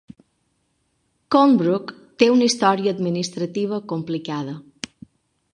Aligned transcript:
Colnbrook 1.35 1.93
té 2.23 2.31
una 2.37 2.49
història 2.49 2.97
administrativa 2.97 3.81
complicada. 3.95 4.57